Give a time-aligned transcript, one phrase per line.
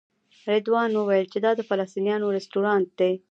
[0.49, 3.11] رضوان وویل چې دا د فلسطینیانو رسټورانټ دی.